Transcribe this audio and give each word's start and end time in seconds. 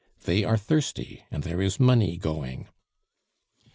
"They 0.23 0.43
are 0.43 0.57
thirsty, 0.57 1.25
and 1.29 1.43
there 1.43 1.61
is 1.61 1.79
money 1.79 2.17
going." 2.17 2.67